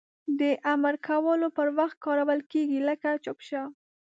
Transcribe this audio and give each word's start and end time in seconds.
د 0.39 0.41
امر 0.73 0.95
کولو 1.07 1.47
پر 1.57 1.67
وخت 1.79 1.97
کارول 2.05 2.39
کیږي 2.51 2.79
لکه 2.89 3.09
چوپ 3.23 3.39
شه! 3.47 3.61